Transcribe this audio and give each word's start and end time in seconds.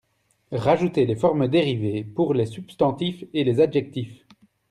rajouter 0.53 1.05
les 1.05 1.15
formes 1.15 1.47
dérivées 1.47 2.03
pour 2.03 2.33
les 2.33 2.47
substantifs 2.47 3.23
et 3.35 3.43
les 3.43 3.59
adjectifs. 3.61 4.25